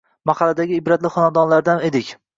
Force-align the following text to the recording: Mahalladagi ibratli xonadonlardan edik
Mahalladagi 0.29 0.79
ibratli 0.81 1.13
xonadonlardan 1.17 1.87
edik 1.91 2.15